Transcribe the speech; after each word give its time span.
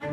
This 0.00 0.10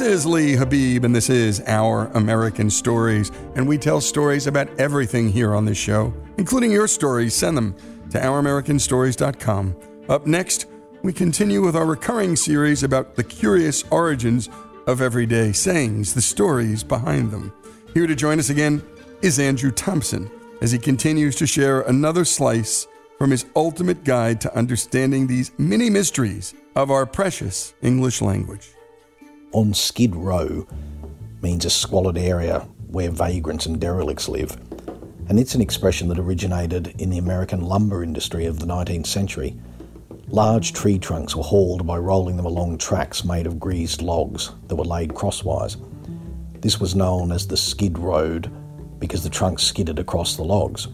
is 0.00 0.24
Lee 0.24 0.54
Habib, 0.54 1.04
and 1.04 1.14
this 1.14 1.28
is 1.28 1.60
Our 1.66 2.06
American 2.14 2.70
Stories. 2.70 3.32
And 3.56 3.66
we 3.66 3.76
tell 3.76 4.00
stories 4.00 4.46
about 4.46 4.68
everything 4.78 5.28
here 5.28 5.52
on 5.52 5.64
this 5.64 5.78
show, 5.78 6.14
including 6.38 6.70
your 6.70 6.86
stories. 6.86 7.34
Send 7.34 7.56
them 7.56 7.74
to 8.10 8.18
OurAmericanStories.com. 8.20 9.76
Up 10.08 10.26
next, 10.28 10.66
we 11.02 11.12
continue 11.12 11.60
with 11.60 11.74
our 11.74 11.86
recurring 11.86 12.36
series 12.36 12.84
about 12.84 13.16
the 13.16 13.24
curious 13.24 13.82
origins 13.90 14.48
of 14.86 15.02
everyday 15.02 15.50
sayings, 15.50 16.14
the 16.14 16.22
stories 16.22 16.84
behind 16.84 17.32
them. 17.32 17.52
Here 17.94 18.06
to 18.06 18.14
join 18.14 18.38
us 18.38 18.48
again 18.48 18.80
is 19.22 19.38
Andrew 19.38 19.70
Thompson 19.70 20.28
as 20.60 20.72
he 20.72 20.78
continues 20.78 21.36
to 21.36 21.46
share 21.46 21.82
another 21.82 22.24
slice 22.24 22.88
from 23.18 23.30
his 23.30 23.46
ultimate 23.54 24.02
guide 24.02 24.40
to 24.40 24.56
understanding 24.56 25.28
these 25.28 25.52
many 25.58 25.88
mysteries 25.88 26.54
of 26.74 26.90
our 26.90 27.06
precious 27.06 27.72
English 27.82 28.20
language 28.20 28.70
on 29.52 29.72
Skid 29.74 30.16
Row 30.16 30.66
means 31.40 31.64
a 31.64 31.70
squalid 31.70 32.18
area 32.18 32.66
where 32.88 33.10
vagrants 33.10 33.66
and 33.66 33.80
derelicts 33.80 34.28
live. 34.28 34.56
And 35.28 35.38
it's 35.38 35.54
an 35.54 35.60
expression 35.60 36.08
that 36.08 36.18
originated 36.18 37.00
in 37.00 37.10
the 37.10 37.18
American 37.18 37.60
lumber 37.60 38.02
industry 38.02 38.46
of 38.46 38.58
the 38.58 38.66
19th 38.66 39.06
century. 39.06 39.56
Large 40.26 40.72
tree 40.72 40.98
trunks 40.98 41.36
were 41.36 41.44
hauled 41.44 41.86
by 41.86 41.98
rolling 41.98 42.36
them 42.36 42.46
along 42.46 42.78
tracks 42.78 43.24
made 43.24 43.46
of 43.46 43.60
greased 43.60 44.02
logs 44.02 44.50
that 44.66 44.76
were 44.76 44.84
laid 44.84 45.14
crosswise. 45.14 45.76
This 46.60 46.80
was 46.80 46.96
known 46.96 47.30
as 47.30 47.46
the 47.46 47.56
skid 47.56 47.98
road 47.98 48.50
because 49.02 49.24
the 49.24 49.28
trunks 49.28 49.64
skidded 49.64 49.98
across 49.98 50.36
the 50.36 50.44
logs. 50.44 50.86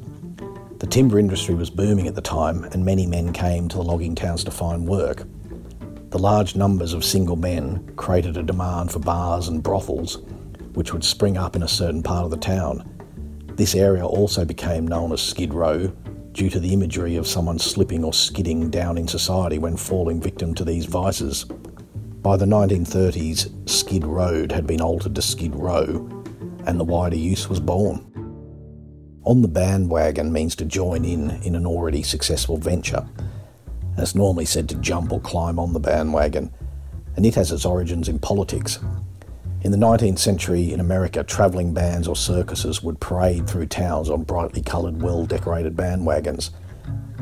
The 0.79 0.87
timber 0.87 1.19
industry 1.19 1.55
was 1.55 1.69
booming 1.69 2.07
at 2.07 2.15
the 2.15 2.23
time, 2.23 2.65
and 2.65 2.83
many 2.83 3.07
men 3.07 3.35
came 3.35 3.69
to 3.69 3.77
the 3.77 3.83
logging 3.83 4.15
towns 4.15 4.43
to 4.45 4.51
find 4.51 4.89
work. 4.89 5.25
The 6.09 6.19
large 6.19 6.57
numbers 6.57 6.95
of 6.95 7.05
single 7.05 7.37
men 7.37 7.93
created 7.97 8.39
a 8.39 8.43
demand 8.43 8.91
for 8.93 8.99
bars 8.99 9.49
and 9.49 9.63
brothels, 9.63 10.23
which 10.73 10.95
would 10.95 11.05
spring 11.05 11.37
up 11.37 11.55
in 11.55 11.63
a 11.63 11.69
certain 11.69 12.03
part 12.03 12.25
of 12.25 12.31
the 12.31 12.39
town. 12.39 12.83
This 13.57 13.75
area 13.75 14.07
also 14.07 14.47
became 14.47 14.89
known 14.89 15.13
as 15.13 15.21
Skid 15.21 15.53
Row 15.53 15.89
due 16.33 16.49
to 16.49 16.61
the 16.61 16.73
imagery 16.73 17.17
of 17.17 17.27
someone 17.27 17.59
slipping 17.59 18.05
or 18.05 18.15
skidding 18.15 18.71
down 18.71 18.97
in 18.97 19.07
society 19.07 19.59
when 19.59 19.77
falling 19.77 20.19
victim 20.19 20.55
to 20.55 20.65
these 20.65 20.87
vices. 20.87 21.45
By 21.45 22.39
the 22.39 22.47
1930s, 22.47 23.69
Skid 23.69 24.07
Road 24.07 24.51
had 24.51 24.67
been 24.67 24.81
altered 24.81 25.15
to 25.15 25.21
Skid 25.21 25.55
Row, 25.55 26.18
and 26.69 26.79
the 26.79 26.85
wider 26.85 27.17
use 27.17 27.49
was 27.49 27.59
born. 27.59 28.05
On 29.25 29.43
the 29.43 29.49
bandwagon 29.49 30.33
means 30.33 30.55
to 30.57 30.65
join 30.65 31.05
in 31.05 31.31
in 31.43 31.57
an 31.57 31.67
already 31.67 32.05
successful 32.05 32.57
venture 32.57 33.05
it's 34.03 34.15
normally 34.15 34.45
said 34.45 34.69
to 34.69 34.77
jump 34.77 35.13
or 35.13 35.21
climb 35.21 35.59
on 35.59 35.73
the 35.73 35.81
bandwagon, 35.81 36.53
and 37.17 37.27
it 37.27 37.35
has 37.35 37.51
its 37.51 37.65
origins 37.65 38.09
in 38.09 38.19
politics. 38.19 38.79
In 39.63 39.73
the 39.73 39.77
19th 39.77 40.21
century 40.21 40.73
in 40.73 40.79
America, 40.79 41.25
travelling 41.25 41.75
bands 41.75 42.07
or 42.07 42.15
circuses 42.15 42.81
would 42.83 43.01
parade 43.01 43.49
through 43.49 43.67
towns 43.67 44.09
on 44.09 44.23
brightly 44.23 44.63
coloured, 44.63 45.03
well 45.03 45.27
decorated 45.27 45.77
bandwagons. 45.77 46.51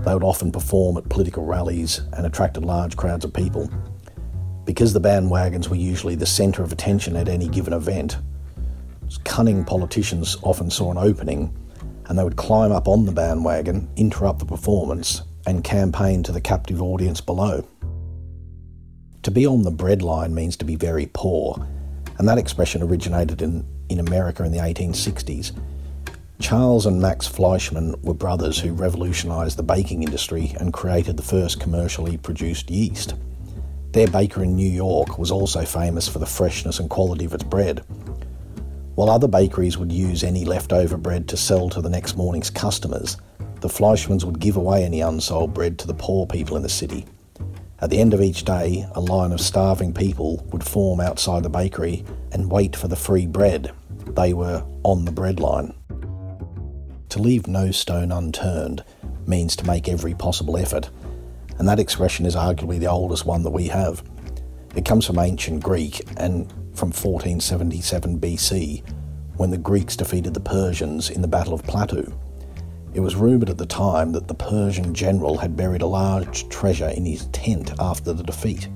They 0.04 0.12
would 0.12 0.22
often 0.22 0.52
perform 0.52 0.98
at 0.98 1.08
political 1.08 1.46
rallies 1.46 2.02
and 2.12 2.26
attracted 2.26 2.64
large 2.64 2.96
crowds 2.96 3.24
of 3.24 3.32
people. 3.32 3.70
Because 4.64 4.92
the 4.92 5.00
bandwagons 5.00 5.68
were 5.68 5.76
usually 5.76 6.14
the 6.14 6.26
centre 6.26 6.62
of 6.62 6.72
attention 6.72 7.16
at 7.16 7.28
any 7.28 7.48
given 7.48 7.72
event, 7.72 8.18
cunning 9.24 9.64
politicians 9.64 10.36
often 10.42 10.70
saw 10.70 10.90
an 10.90 10.98
opening 10.98 11.54
and 12.08 12.18
they 12.18 12.24
would 12.24 12.36
climb 12.36 12.72
up 12.72 12.88
on 12.88 13.04
the 13.04 13.12
bandwagon, 13.12 13.88
interrupt 13.96 14.38
the 14.38 14.44
performance, 14.44 15.22
and 15.46 15.64
campaign 15.64 16.22
to 16.22 16.32
the 16.32 16.40
captive 16.40 16.80
audience 16.82 17.20
below. 17.20 17.66
To 19.22 19.30
be 19.30 19.46
on 19.46 19.62
the 19.62 19.72
breadline 19.72 20.32
means 20.32 20.56
to 20.58 20.64
be 20.64 20.76
very 20.76 21.10
poor, 21.12 21.66
and 22.18 22.28
that 22.28 22.38
expression 22.38 22.82
originated 22.82 23.42
in, 23.42 23.66
in 23.88 23.98
America 23.98 24.44
in 24.44 24.52
the 24.52 24.58
1860s. 24.58 25.52
Charles 26.38 26.86
and 26.86 27.00
Max 27.00 27.26
Fleischmann 27.26 28.00
were 28.02 28.14
brothers 28.14 28.58
who 28.58 28.72
revolutionised 28.72 29.56
the 29.56 29.62
baking 29.62 30.02
industry 30.02 30.54
and 30.60 30.72
created 30.72 31.16
the 31.16 31.22
first 31.22 31.58
commercially 31.58 32.18
produced 32.18 32.70
yeast. 32.70 33.14
Their 33.92 34.06
baker 34.06 34.42
in 34.42 34.54
New 34.54 34.68
York 34.68 35.18
was 35.18 35.30
also 35.30 35.64
famous 35.64 36.06
for 36.06 36.18
the 36.18 36.26
freshness 36.26 36.78
and 36.78 36.90
quality 36.90 37.24
of 37.24 37.32
its 37.32 37.44
bread. 37.44 37.82
While 38.96 39.10
other 39.10 39.28
bakeries 39.28 39.76
would 39.76 39.92
use 39.92 40.24
any 40.24 40.46
leftover 40.46 40.96
bread 40.96 41.28
to 41.28 41.36
sell 41.36 41.68
to 41.68 41.82
the 41.82 41.90
next 41.90 42.16
morning's 42.16 42.48
customers, 42.48 43.18
the 43.60 43.68
Fleischmanns 43.68 44.24
would 44.24 44.40
give 44.40 44.56
away 44.56 44.84
any 44.84 45.02
unsold 45.02 45.52
bread 45.52 45.78
to 45.80 45.86
the 45.86 45.92
poor 45.92 46.26
people 46.26 46.56
in 46.56 46.62
the 46.62 46.70
city. 46.70 47.04
At 47.80 47.90
the 47.90 47.98
end 47.98 48.14
of 48.14 48.22
each 48.22 48.46
day, 48.46 48.86
a 48.94 49.00
line 49.02 49.32
of 49.32 49.40
starving 49.42 49.92
people 49.92 50.42
would 50.50 50.64
form 50.64 51.00
outside 51.00 51.42
the 51.42 51.50
bakery 51.50 52.06
and 52.32 52.50
wait 52.50 52.74
for 52.74 52.88
the 52.88 52.96
free 52.96 53.26
bread. 53.26 53.70
They 54.06 54.32
were 54.32 54.64
on 54.82 55.04
the 55.04 55.12
bread 55.12 55.40
line. 55.40 55.74
To 57.10 57.18
leave 57.18 57.46
no 57.46 57.72
stone 57.72 58.10
unturned 58.10 58.82
means 59.26 59.56
to 59.56 59.66
make 59.66 59.90
every 59.90 60.14
possible 60.14 60.56
effort, 60.56 60.88
and 61.58 61.68
that 61.68 61.80
expression 61.80 62.24
is 62.24 62.34
arguably 62.34 62.80
the 62.80 62.86
oldest 62.86 63.26
one 63.26 63.42
that 63.42 63.50
we 63.50 63.68
have. 63.68 64.02
It 64.74 64.86
comes 64.86 65.04
from 65.04 65.18
ancient 65.18 65.62
Greek 65.62 66.02
and 66.16 66.50
from 66.76 66.88
1477 66.88 68.20
BC, 68.20 68.86
when 69.36 69.50
the 69.50 69.56
Greeks 69.56 69.96
defeated 69.96 70.34
the 70.34 70.40
Persians 70.40 71.08
in 71.08 71.22
the 71.22 71.28
Battle 71.28 71.54
of 71.54 71.62
Plataea. 71.62 72.12
It 72.92 73.00
was 73.00 73.16
rumoured 73.16 73.50
at 73.50 73.58
the 73.58 73.66
time 73.66 74.12
that 74.12 74.28
the 74.28 74.34
Persian 74.34 74.92
general 74.94 75.38
had 75.38 75.56
buried 75.56 75.82
a 75.82 75.86
large 75.86 76.48
treasure 76.50 76.88
in 76.88 77.04
his 77.04 77.26
tent 77.26 77.72
after 77.78 78.12
the 78.12 78.22
defeat. 78.22 78.68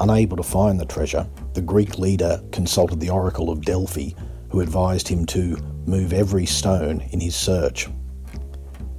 Unable 0.00 0.36
to 0.36 0.42
find 0.42 0.80
the 0.80 0.86
treasure, 0.86 1.28
the 1.54 1.62
Greek 1.62 1.98
leader 1.98 2.42
consulted 2.52 2.98
the 2.98 3.10
oracle 3.10 3.50
of 3.50 3.64
Delphi, 3.64 4.10
who 4.50 4.60
advised 4.60 5.06
him 5.06 5.24
to 5.26 5.56
move 5.86 6.12
every 6.12 6.46
stone 6.46 7.00
in 7.10 7.20
his 7.20 7.36
search. 7.36 7.88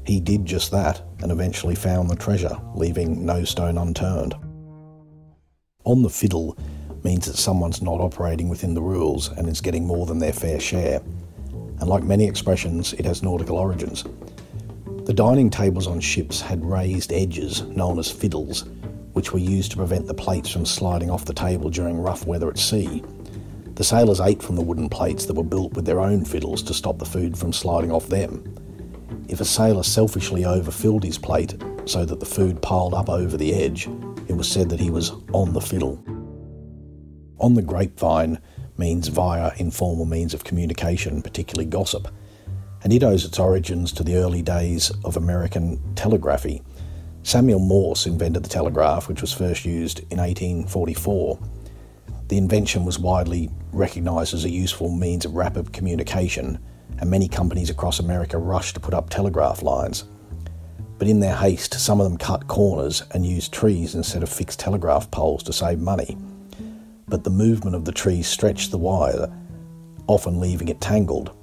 He 0.05 0.19
did 0.19 0.45
just 0.45 0.71
that 0.71 1.01
and 1.21 1.31
eventually 1.31 1.75
found 1.75 2.09
the 2.09 2.15
treasure, 2.15 2.57
leaving 2.75 3.25
no 3.25 3.43
stone 3.43 3.77
unturned. 3.77 4.35
On 5.83 6.01
the 6.01 6.09
fiddle 6.09 6.57
means 7.03 7.25
that 7.25 7.37
someone's 7.37 7.81
not 7.81 7.99
operating 7.99 8.49
within 8.49 8.73
the 8.73 8.81
rules 8.81 9.29
and 9.29 9.47
is 9.47 9.61
getting 9.61 9.85
more 9.85 10.05
than 10.05 10.19
their 10.19 10.33
fair 10.33 10.59
share. 10.59 11.01
And 11.79 11.87
like 11.87 12.03
many 12.03 12.27
expressions, 12.27 12.93
it 12.93 13.05
has 13.05 13.23
nautical 13.23 13.57
origins. 13.57 14.05
The 15.05 15.13
dining 15.13 15.49
tables 15.49 15.87
on 15.87 15.99
ships 15.99 16.41
had 16.41 16.63
raised 16.63 17.11
edges 17.11 17.63
known 17.63 17.97
as 17.97 18.11
fiddles, 18.11 18.65
which 19.13 19.33
were 19.33 19.39
used 19.39 19.71
to 19.71 19.77
prevent 19.77 20.07
the 20.07 20.13
plates 20.13 20.51
from 20.51 20.65
sliding 20.65 21.09
off 21.09 21.25
the 21.25 21.33
table 21.33 21.69
during 21.69 21.99
rough 21.99 22.25
weather 22.27 22.49
at 22.49 22.59
sea. 22.59 23.03
The 23.75 23.83
sailors 23.83 24.19
ate 24.19 24.43
from 24.43 24.55
the 24.55 24.61
wooden 24.61 24.89
plates 24.89 25.25
that 25.25 25.35
were 25.35 25.43
built 25.43 25.73
with 25.73 25.85
their 25.85 25.99
own 25.99 26.23
fiddles 26.23 26.61
to 26.63 26.73
stop 26.73 26.99
the 26.99 27.05
food 27.05 27.35
from 27.37 27.51
sliding 27.51 27.91
off 27.91 28.07
them. 28.07 28.55
If 29.27 29.41
a 29.41 29.45
sailor 29.45 29.83
selfishly 29.83 30.45
overfilled 30.45 31.03
his 31.03 31.17
plate 31.17 31.55
so 31.85 32.05
that 32.05 32.19
the 32.19 32.25
food 32.25 32.61
piled 32.61 32.93
up 32.93 33.09
over 33.09 33.37
the 33.37 33.55
edge, 33.55 33.87
it 34.27 34.33
was 34.33 34.47
said 34.47 34.69
that 34.69 34.79
he 34.79 34.91
was 34.91 35.11
on 35.33 35.53
the 35.53 35.61
fiddle. 35.61 36.03
On 37.41 37.55
the 37.55 37.63
grapevine 37.63 38.37
means 38.77 39.07
via 39.07 39.51
informal 39.57 40.05
means 40.05 40.35
of 40.35 40.43
communication, 40.43 41.23
particularly 41.23 41.67
gossip, 41.67 42.07
and 42.83 42.93
it 42.93 43.01
owes 43.01 43.25
its 43.25 43.39
origins 43.39 43.91
to 43.93 44.03
the 44.03 44.15
early 44.15 44.43
days 44.43 44.91
of 45.03 45.17
American 45.17 45.81
telegraphy. 45.95 46.61
Samuel 47.23 47.59
Morse 47.59 48.05
invented 48.05 48.43
the 48.43 48.49
telegraph, 48.49 49.07
which 49.07 49.21
was 49.21 49.33
first 49.33 49.65
used 49.65 50.01
in 50.11 50.19
1844. 50.19 51.39
The 52.27 52.37
invention 52.37 52.85
was 52.85 52.99
widely 52.99 53.49
recognised 53.71 54.35
as 54.35 54.45
a 54.45 54.49
useful 54.49 54.91
means 54.91 55.25
of 55.25 55.33
rapid 55.33 55.73
communication 55.73 56.59
and 56.99 57.09
many 57.09 57.27
companies 57.27 57.71
across 57.71 57.97
America 57.97 58.37
rushed 58.37 58.75
to 58.75 58.79
put 58.79 58.93
up 58.93 59.09
telegraph 59.09 59.63
lines. 59.63 60.03
But 60.99 61.07
in 61.07 61.19
their 61.19 61.35
haste, 61.35 61.73
some 61.73 61.99
of 61.99 62.07
them 62.07 62.19
cut 62.19 62.47
corners 62.47 63.01
and 63.11 63.25
used 63.25 63.51
trees 63.51 63.95
instead 63.95 64.21
of 64.21 64.29
fixed 64.29 64.59
telegraph 64.59 65.09
poles 65.09 65.41
to 65.43 65.53
save 65.53 65.79
money. 65.79 66.15
But 67.11 67.25
the 67.25 67.29
movement 67.29 67.75
of 67.75 67.83
the 67.83 67.91
trees 67.91 68.25
stretched 68.25 68.71
the 68.71 68.77
wire, 68.77 69.29
often 70.07 70.39
leaving 70.39 70.69
it 70.69 70.79
tangled. 70.79 71.35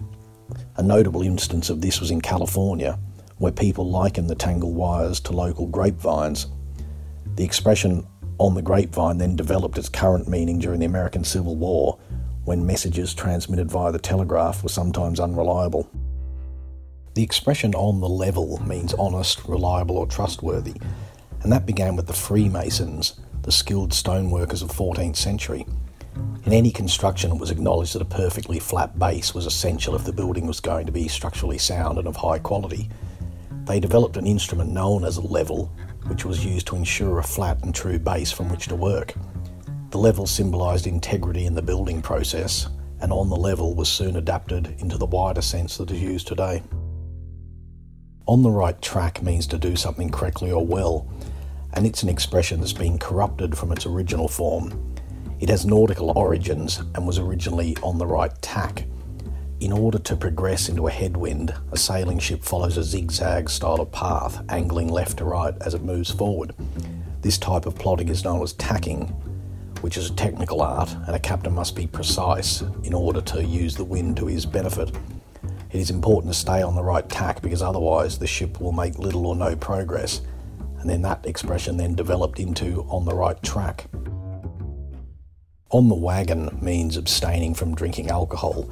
A 0.76 0.82
notable 0.82 1.20
instance 1.20 1.68
of 1.68 1.82
this 1.82 2.00
was 2.00 2.10
in 2.10 2.22
California, 2.22 2.98
where 3.36 3.52
people 3.52 3.90
likened 3.90 4.30
the 4.30 4.34
tangled 4.34 4.74
wires 4.74 5.20
to 5.20 5.32
local 5.32 5.66
grapevines. 5.66 6.46
The 7.36 7.44
expression 7.44 8.06
on 8.38 8.54
the 8.54 8.62
grapevine 8.62 9.18
then 9.18 9.36
developed 9.36 9.76
its 9.76 9.90
current 9.90 10.26
meaning 10.26 10.58
during 10.58 10.80
the 10.80 10.86
American 10.86 11.22
Civil 11.22 11.54
War 11.54 11.98
when 12.44 12.64
messages 12.64 13.12
transmitted 13.12 13.70
via 13.70 13.92
the 13.92 13.98
telegraph 13.98 14.62
were 14.62 14.70
sometimes 14.70 15.20
unreliable. 15.20 15.86
The 17.14 17.22
expression 17.22 17.74
on 17.74 18.00
the 18.00 18.08
level 18.08 18.58
means 18.66 18.94
honest, 18.94 19.44
reliable, 19.44 19.98
or 19.98 20.06
trustworthy, 20.06 20.76
and 21.42 21.52
that 21.52 21.66
began 21.66 21.94
with 21.94 22.06
the 22.06 22.14
Freemasons, 22.14 23.20
the 23.42 23.52
skilled 23.52 23.92
stoneworkers 23.92 24.62
of 24.62 24.70
14th 24.70 25.16
century. 25.16 25.66
In 26.44 26.52
any 26.52 26.70
construction, 26.70 27.32
it 27.32 27.38
was 27.38 27.50
acknowledged 27.50 27.94
that 27.94 28.02
a 28.02 28.06
perfectly 28.06 28.58
flat 28.58 28.98
base 28.98 29.34
was 29.34 29.46
essential 29.46 29.94
if 29.94 30.04
the 30.04 30.12
building 30.12 30.46
was 30.46 30.60
going 30.60 30.86
to 30.86 30.92
be 30.92 31.08
structurally 31.08 31.58
sound 31.58 31.98
and 31.98 32.08
of 32.08 32.16
high 32.16 32.38
quality. 32.38 32.88
They 33.64 33.80
developed 33.80 34.16
an 34.16 34.26
instrument 34.26 34.72
known 34.72 35.04
as 35.04 35.18
a 35.18 35.20
level, 35.20 35.66
which 36.06 36.24
was 36.24 36.44
used 36.44 36.66
to 36.68 36.76
ensure 36.76 37.18
a 37.18 37.22
flat 37.22 37.62
and 37.62 37.74
true 37.74 37.98
base 37.98 38.32
from 38.32 38.48
which 38.48 38.68
to 38.68 38.76
work. 38.76 39.14
The 39.90 39.98
level 39.98 40.26
symbolised 40.26 40.86
integrity 40.86 41.44
in 41.44 41.54
the 41.54 41.62
building 41.62 42.00
process, 42.00 42.68
and 43.00 43.12
on 43.12 43.28
the 43.28 43.36
level 43.36 43.74
was 43.74 43.88
soon 43.88 44.16
adapted 44.16 44.74
into 44.78 44.96
the 44.96 45.06
wider 45.06 45.42
sense 45.42 45.76
that 45.76 45.90
is 45.90 46.00
used 46.00 46.26
today. 46.26 46.62
On 48.26 48.42
the 48.42 48.50
right 48.50 48.80
track 48.82 49.22
means 49.22 49.46
to 49.48 49.58
do 49.58 49.76
something 49.76 50.10
correctly 50.10 50.52
or 50.52 50.64
well, 50.64 51.10
and 51.74 51.86
it's 51.86 52.02
an 52.02 52.08
expression 52.08 52.60
that's 52.60 52.72
been 52.72 52.98
corrupted 52.98 53.56
from 53.56 53.72
its 53.72 53.86
original 53.86 54.28
form. 54.28 54.94
It 55.40 55.48
has 55.48 55.64
nautical 55.64 56.16
origins 56.16 56.78
and 56.94 57.06
was 57.06 57.18
originally 57.18 57.76
on 57.82 57.98
the 57.98 58.06
right 58.06 58.32
tack. 58.42 58.84
In 59.60 59.72
order 59.72 59.98
to 59.98 60.16
progress 60.16 60.68
into 60.68 60.86
a 60.86 60.90
headwind, 60.90 61.52
a 61.72 61.76
sailing 61.76 62.18
ship 62.18 62.42
follows 62.42 62.76
a 62.76 62.84
zigzag 62.84 63.50
style 63.50 63.80
of 63.80 63.90
path, 63.90 64.44
angling 64.48 64.88
left 64.88 65.18
to 65.18 65.24
right 65.24 65.54
as 65.62 65.74
it 65.74 65.82
moves 65.82 66.10
forward. 66.10 66.54
This 67.22 67.38
type 67.38 67.66
of 67.66 67.74
plotting 67.74 68.08
is 68.08 68.22
known 68.22 68.42
as 68.42 68.52
tacking, 68.52 69.08
which 69.80 69.96
is 69.96 70.10
a 70.10 70.14
technical 70.14 70.62
art, 70.62 70.92
and 71.06 71.14
a 71.16 71.18
captain 71.18 71.54
must 71.54 71.74
be 71.74 71.86
precise 71.86 72.62
in 72.84 72.94
order 72.94 73.20
to 73.20 73.44
use 73.44 73.74
the 73.74 73.84
wind 73.84 74.16
to 74.16 74.26
his 74.26 74.46
benefit. 74.46 74.94
It 75.72 75.80
is 75.80 75.90
important 75.90 76.32
to 76.32 76.38
stay 76.38 76.62
on 76.62 76.74
the 76.74 76.82
right 76.82 77.08
tack 77.08 77.42
because 77.42 77.60
otherwise 77.60 78.18
the 78.18 78.26
ship 78.26 78.60
will 78.60 78.72
make 78.72 78.98
little 78.98 79.26
or 79.26 79.36
no 79.36 79.54
progress, 79.54 80.22
and 80.80 80.88
then 80.88 81.02
that 81.02 81.26
expression 81.26 81.76
then 81.76 81.94
developed 81.94 82.38
into 82.40 82.82
on 82.88 83.04
the 83.04 83.14
right 83.14 83.42
track. 83.42 83.86
On 85.70 85.88
the 85.88 85.94
wagon 85.94 86.58
means 86.62 86.96
abstaining 86.96 87.54
from 87.54 87.74
drinking 87.74 88.08
alcohol, 88.08 88.70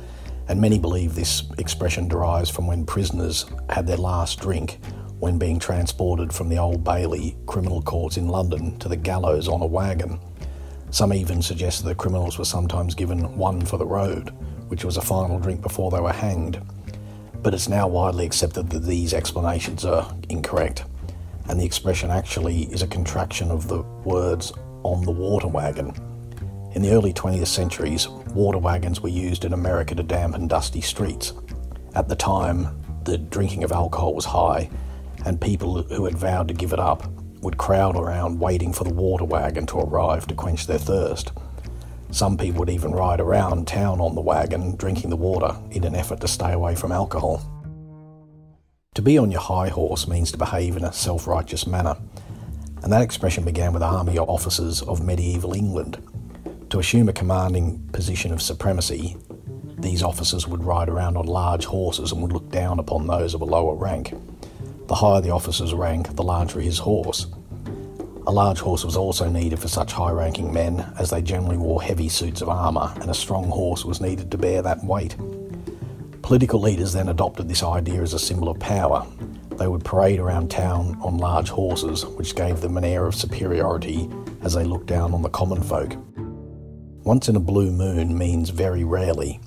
and 0.49 0.61
many 0.61 0.79
believe 0.79 1.15
this 1.15 1.43
expression 1.59 2.09
derives 2.09 2.49
from 2.49 2.67
when 2.67 2.87
prisoners 2.87 3.45
had 3.69 3.87
their 3.87 3.97
last 3.97 4.41
drink 4.41 4.79
when 5.19 5.39
being 5.39 5.59
transported 5.59 6.33
from 6.33 6.49
the 6.49 6.59
Old 6.59 6.85
Bailey 6.85 7.37
criminal 7.47 7.83
courts 7.83 8.17
in 8.17 8.29
London 8.29 8.79
to 8.79 8.89
the 8.89 8.97
gallows 8.97 9.49
on 9.49 9.63
a 9.63 9.67
wagon. 9.67 10.21
Some 10.91 11.13
even 11.13 11.43
suggest 11.43 11.85
that 11.85 11.97
criminals 11.97 12.39
were 12.39 12.45
sometimes 12.45 12.95
given 12.95 13.37
one 13.37 13.65
for 13.65 13.77
the 13.77 13.87
road, 13.87 14.31
which 14.69 14.85
was 14.85 14.97
a 14.97 15.03
final 15.03 15.39
drink 15.39 15.63
before 15.63 15.91
they 15.91 16.01
were 16.01 16.13
hanged. 16.13 16.61
But 17.43 17.55
it's 17.55 17.69
now 17.69 17.89
widely 17.89 18.27
accepted 18.27 18.71
that 18.71 18.85
these 18.85 19.15
explanations 19.15 19.85
are 19.85 20.15
incorrect, 20.29 20.85
and 21.49 21.61
the 21.61 21.65
expression 21.65 22.11
actually 22.11 22.65
is 22.65 22.83
a 22.83 22.87
contraction 22.87 23.51
of 23.51 23.69
the 23.69 23.83
words 24.05 24.53
on 24.83 25.05
the 25.05 25.11
water 25.11 25.49
wagon. 25.49 25.93
In 26.75 26.83
the 26.83 26.93
early 26.93 27.13
20th 27.13 27.47
centuries, 27.47 28.09
water 28.09 28.59
wagons 28.59 29.01
were 29.01 29.09
used 29.09 29.45
in 29.45 29.53
America 29.53 29.95
to 29.95 30.03
dampen 30.03 30.47
dusty 30.47 30.81
streets. 30.81 31.33
At 31.95 32.09
the 32.09 32.17
time, 32.17 32.83
the 33.05 33.17
drinking 33.17 33.65
of 33.65 33.73
alcohol 33.73 34.15
was 34.15 34.27
high, 34.27 34.69
and 35.25 35.41
people 35.41 35.83
who 35.83 36.05
had 36.05 36.19
vowed 36.19 36.49
to 36.49 36.55
give 36.55 36.73
it 36.73 36.79
up 36.79 37.11
would 37.41 37.57
crowd 37.57 37.97
around 37.97 38.41
waiting 38.41 38.73
for 38.73 38.85
the 38.85 38.93
water 38.93 39.25
wagon 39.25 39.67
to 39.67 39.79
arrive 39.79 40.27
to 40.27 40.35
quench 40.35 40.67
their 40.67 40.79
thirst. 40.79 41.33
Some 42.11 42.37
people 42.37 42.61
would 42.61 42.71
even 42.71 42.93
ride 42.93 43.21
around 43.21 43.67
town 43.67 44.01
on 44.01 44.15
the 44.15 44.21
wagon 44.21 44.77
drinking 44.77 45.11
the 45.11 45.17
water 45.17 45.57
in 45.71 45.85
an 45.85 45.95
effort 45.95 46.21
to 46.21 46.29
stay 46.29 46.53
away 46.53 46.75
from 46.75 46.93
alcohol. 46.93 47.56
To 48.97 49.03
be 49.03 49.19
on 49.19 49.31
your 49.31 49.43
high 49.43 49.69
horse 49.69 50.09
means 50.09 50.33
to 50.33 50.39
behave 50.39 50.75
in 50.75 50.83
a 50.83 50.91
self 50.91 51.27
righteous 51.27 51.67
manner, 51.67 51.99
and 52.83 52.91
that 52.91 53.03
expression 53.03 53.45
began 53.45 53.75
with 53.75 53.83
army 53.83 54.19
officers 54.19 54.81
of 54.81 55.05
medieval 55.05 55.53
England. 55.53 56.03
To 56.71 56.79
assume 56.79 57.11
a 57.11 57.13
commanding 57.13 57.87
position 57.93 58.33
of 58.33 58.41
supremacy, 58.41 59.19
these 59.77 60.03
officers 60.03 60.49
would 60.49 60.65
ride 60.65 60.89
around 60.89 61.19
on 61.19 61.27
large 61.27 61.67
horses 61.67 62.11
and 62.11 62.23
would 62.23 62.33
look 62.33 62.51
down 62.51 62.79
upon 62.79 63.07
those 63.07 63.35
of 63.35 63.43
a 63.43 63.45
lower 63.45 63.75
rank. 63.75 64.15
The 64.87 64.95
higher 64.95 65.21
the 65.21 65.29
officer's 65.29 65.75
rank, 65.75 66.17
the 66.17 66.23
larger 66.23 66.61
his 66.61 66.79
horse. 66.79 67.27
A 68.27 68.33
large 68.33 68.61
horse 68.61 68.83
was 68.83 68.97
also 68.97 69.29
needed 69.29 69.59
for 69.59 69.69
such 69.69 69.93
high 69.93 70.13
ranking 70.13 70.55
men, 70.55 70.91
as 70.99 71.11
they 71.11 71.21
generally 71.21 71.59
wore 71.59 71.83
heavy 71.83 72.09
suits 72.09 72.41
of 72.41 72.49
armour, 72.49 72.91
and 73.03 73.11
a 73.11 73.15
strong 73.15 73.51
horse 73.51 73.85
was 73.85 74.01
needed 74.01 74.31
to 74.31 74.39
bear 74.39 74.63
that 74.63 74.83
weight. 74.83 75.17
Political 76.27 76.61
leaders 76.61 76.93
then 76.93 77.09
adopted 77.09 77.49
this 77.49 77.63
idea 77.63 78.03
as 78.03 78.13
a 78.13 78.19
symbol 78.19 78.49
of 78.49 78.59
power. 78.59 79.07
They 79.51 79.69
would 79.69 79.85
parade 79.85 80.19
around 80.19 80.51
town 80.51 80.99
on 81.01 81.19
large 81.19 81.51
horses, 81.51 82.05
which 82.05 82.35
gave 82.35 82.61
them 82.61 82.77
an 82.77 82.85
air 82.85 83.07
of 83.07 83.15
superiority 83.15 84.11
as 84.43 84.55
they 84.55 84.65
looked 84.65 84.87
down 84.89 85.15
on 85.15 85.23
the 85.23 85.29
common 85.29 85.63
folk. 85.63 85.95
Once 87.05 87.29
in 87.29 87.37
a 87.37 87.41
blue 87.41 87.71
moon 87.71 88.19
means 88.19 88.51
very 88.51 88.83
rarely, 88.83 89.39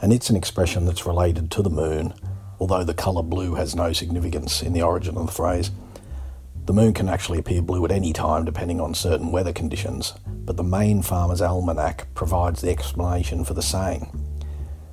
and 0.00 0.10
it's 0.10 0.30
an 0.30 0.36
expression 0.36 0.86
that's 0.86 1.04
related 1.04 1.50
to 1.50 1.60
the 1.60 1.68
moon, 1.68 2.14
although 2.58 2.82
the 2.82 2.94
colour 2.94 3.22
blue 3.22 3.56
has 3.56 3.76
no 3.76 3.92
significance 3.92 4.62
in 4.62 4.72
the 4.72 4.80
origin 4.80 5.18
of 5.18 5.26
the 5.26 5.32
phrase. 5.32 5.70
The 6.64 6.72
moon 6.72 6.94
can 6.94 7.10
actually 7.10 7.40
appear 7.40 7.60
blue 7.60 7.84
at 7.84 7.92
any 7.92 8.14
time 8.14 8.46
depending 8.46 8.80
on 8.80 8.94
certain 8.94 9.32
weather 9.32 9.52
conditions, 9.52 10.14
but 10.26 10.56
the 10.56 10.64
Maine 10.64 11.02
Farmer's 11.02 11.42
Almanac 11.42 12.06
provides 12.14 12.62
the 12.62 12.70
explanation 12.70 13.44
for 13.44 13.52
the 13.52 13.60
saying. 13.60 14.21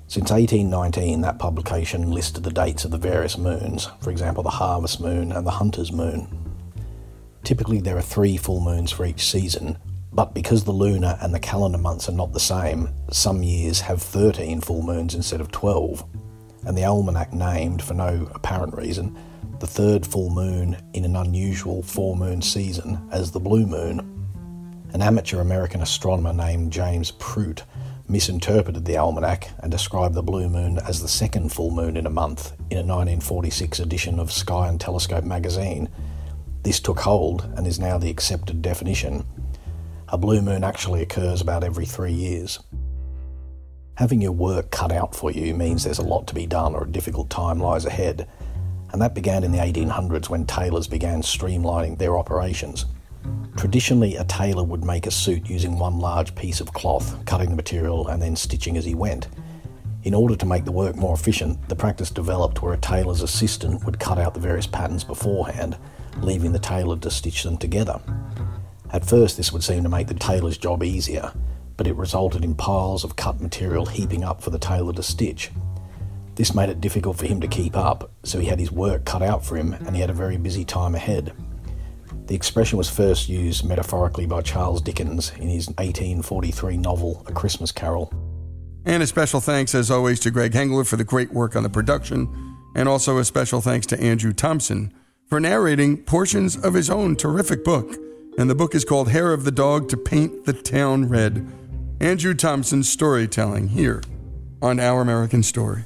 Since 0.09 0.31
1819, 0.31 1.21
that 1.21 1.37
publication 1.37 2.09
listed 2.09 2.43
the 2.43 2.49
dates 2.49 2.83
of 2.83 2.89
the 2.89 2.97
various 2.97 3.37
moons, 3.37 3.89
for 4.01 4.09
example, 4.09 4.41
the 4.41 4.49
harvest 4.49 4.99
moon 4.99 5.31
and 5.31 5.45
the 5.45 5.51
hunter's 5.51 5.91
moon. 5.91 6.27
Typically, 7.43 7.79
there 7.79 7.95
are 7.95 8.01
three 8.01 8.35
full 8.35 8.59
moons 8.59 8.91
for 8.91 9.05
each 9.05 9.29
season, 9.29 9.77
but 10.11 10.33
because 10.33 10.63
the 10.63 10.71
lunar 10.71 11.15
and 11.21 11.31
the 11.31 11.39
calendar 11.39 11.77
months 11.77 12.09
are 12.09 12.13
not 12.13 12.33
the 12.33 12.39
same, 12.39 12.89
some 13.11 13.43
years 13.43 13.81
have 13.81 14.01
13 14.01 14.61
full 14.61 14.81
moons 14.81 15.13
instead 15.13 15.41
of 15.41 15.51
12, 15.51 16.03
and 16.65 16.75
the 16.75 16.85
almanac 16.85 17.31
named, 17.31 17.83
for 17.83 17.93
no 17.93 18.27
apparent 18.33 18.73
reason, 18.73 19.15
the 19.59 19.67
third 19.67 20.07
full 20.07 20.31
moon 20.31 20.75
in 20.95 21.05
an 21.05 21.17
unusual 21.17 21.83
four 21.83 22.15
moon 22.15 22.41
season 22.41 23.07
as 23.11 23.29
the 23.29 23.39
blue 23.39 23.67
moon. 23.67 23.99
An 24.91 25.03
amateur 25.03 25.39
American 25.39 25.83
astronomer 25.83 26.33
named 26.33 26.73
James 26.73 27.11
Pruett 27.11 27.61
misinterpreted 28.09 28.85
the 28.85 28.97
almanac 28.97 29.49
and 29.59 29.71
described 29.71 30.15
the 30.15 30.23
blue 30.23 30.49
moon 30.49 30.79
as 30.79 31.01
the 31.01 31.07
second 31.07 31.53
full 31.53 31.71
moon 31.71 31.95
in 31.95 32.05
a 32.05 32.09
month 32.09 32.51
in 32.69 32.77
a 32.77 32.81
1946 32.81 33.79
edition 33.79 34.19
of 34.19 34.31
Sky 34.31 34.67
and 34.67 34.81
Telescope 34.81 35.23
magazine. 35.23 35.87
This 36.63 36.79
took 36.79 36.99
hold 36.99 37.49
and 37.55 37.65
is 37.67 37.79
now 37.79 37.97
the 37.97 38.09
accepted 38.09 38.61
definition. 38.61 39.25
A 40.09 40.17
blue 40.17 40.41
moon 40.41 40.63
actually 40.63 41.01
occurs 41.01 41.39
about 41.39 41.63
every 41.63 41.85
three 41.85 42.11
years. 42.11 42.59
Having 43.95 44.21
your 44.21 44.31
work 44.31 44.71
cut 44.71 44.91
out 44.91 45.15
for 45.15 45.31
you 45.31 45.53
means 45.53 45.83
there's 45.83 45.99
a 45.99 46.03
lot 46.03 46.27
to 46.27 46.35
be 46.35 46.47
done 46.47 46.73
or 46.73 46.83
a 46.83 46.91
difficult 46.91 47.29
time 47.29 47.59
lies 47.59 47.85
ahead 47.85 48.27
and 48.91 49.01
that 49.01 49.13
began 49.13 49.43
in 49.43 49.51
the 49.51 49.59
1800s 49.59 50.29
when 50.29 50.45
tailors 50.45 50.87
began 50.87 51.21
streamlining 51.21 51.97
their 51.97 52.17
operations. 52.17 52.85
Traditionally, 53.57 54.15
a 54.15 54.23
tailor 54.23 54.63
would 54.63 54.83
make 54.83 55.05
a 55.05 55.11
suit 55.11 55.49
using 55.49 55.77
one 55.77 55.99
large 55.99 56.33
piece 56.35 56.61
of 56.61 56.73
cloth, 56.73 57.25
cutting 57.25 57.49
the 57.49 57.55
material 57.55 58.07
and 58.07 58.21
then 58.21 58.35
stitching 58.35 58.77
as 58.77 58.85
he 58.85 58.95
went. 58.95 59.27
In 60.03 60.13
order 60.13 60.35
to 60.37 60.45
make 60.45 60.63
the 60.63 60.71
work 60.71 60.95
more 60.95 61.13
efficient, 61.13 61.67
the 61.67 61.75
practice 61.75 62.09
developed 62.09 62.61
where 62.61 62.73
a 62.73 62.77
tailor's 62.77 63.21
assistant 63.21 63.83
would 63.83 63.99
cut 63.99 64.17
out 64.17 64.33
the 64.33 64.39
various 64.39 64.65
patterns 64.65 65.03
beforehand, 65.03 65.77
leaving 66.21 66.53
the 66.53 66.59
tailor 66.59 66.97
to 66.97 67.11
stitch 67.11 67.43
them 67.43 67.57
together. 67.57 67.99
At 68.91 69.05
first, 69.05 69.35
this 69.35 69.51
would 69.51 69.63
seem 69.63 69.83
to 69.83 69.89
make 69.89 70.07
the 70.07 70.13
tailor's 70.13 70.57
job 70.57 70.83
easier, 70.83 71.33
but 71.75 71.85
it 71.85 71.95
resulted 71.97 72.45
in 72.45 72.55
piles 72.55 73.03
of 73.03 73.17
cut 73.17 73.41
material 73.41 73.85
heaping 73.85 74.23
up 74.23 74.41
for 74.41 74.51
the 74.51 74.57
tailor 74.57 74.93
to 74.93 75.03
stitch. 75.03 75.51
This 76.35 76.55
made 76.55 76.69
it 76.69 76.79
difficult 76.79 77.17
for 77.17 77.25
him 77.25 77.41
to 77.41 77.47
keep 77.49 77.75
up, 77.75 78.09
so 78.23 78.39
he 78.39 78.47
had 78.47 78.59
his 78.59 78.71
work 78.71 79.03
cut 79.03 79.21
out 79.21 79.45
for 79.45 79.57
him 79.57 79.73
and 79.73 79.93
he 79.95 79.99
had 79.99 80.09
a 80.09 80.13
very 80.13 80.37
busy 80.37 80.63
time 80.63 80.95
ahead. 80.95 81.33
The 82.29 82.35
expression 82.35 82.77
was 82.77 82.91
first 82.91 83.27
used 83.27 83.65
metaphorically 83.65 84.27
by 84.27 84.43
Charles 84.43 84.83
Dickens 84.83 85.31
in 85.39 85.49
his 85.49 85.65
1843 85.69 86.77
novel 86.77 87.25
A 87.25 87.31
Christmas 87.31 87.71
Carol. 87.71 88.13
And 88.85 89.01
a 89.01 89.07
special 89.07 89.41
thanks, 89.41 89.73
as 89.73 89.89
always, 89.89 90.19
to 90.19 90.29
Greg 90.29 90.53
Hengler 90.53 90.85
for 90.85 90.95
the 90.95 91.03
great 91.03 91.33
work 91.33 91.55
on 91.55 91.63
the 91.63 91.71
production, 91.71 92.55
and 92.75 92.87
also 92.87 93.17
a 93.17 93.25
special 93.25 93.61
thanks 93.61 93.87
to 93.87 93.99
Andrew 93.99 94.31
Thompson 94.31 94.93
for 95.25 95.39
narrating 95.39 96.03
portions 96.03 96.55
of 96.55 96.75
his 96.75 96.87
own 96.91 97.15
terrific 97.15 97.63
book. 97.63 97.95
And 98.37 98.47
the 98.47 98.53
book 98.53 98.75
is 98.75 98.85
called 98.85 99.09
Hair 99.09 99.33
of 99.33 99.43
the 99.43 99.51
Dog 99.51 99.89
to 99.89 99.97
Paint 99.97 100.45
the 100.45 100.53
Town 100.53 101.09
Red. 101.09 101.51
Andrew 101.99 102.35
Thompson's 102.35 102.87
storytelling 102.87 103.69
here 103.69 104.03
on 104.61 104.79
Our 104.79 105.01
American 105.01 105.41
Story. 105.41 105.85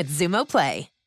with 0.00 0.08
Xumo 0.08 0.48
Play. 0.48 0.99